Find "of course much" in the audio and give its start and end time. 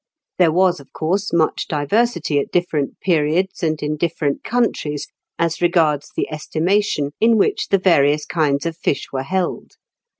0.79-1.67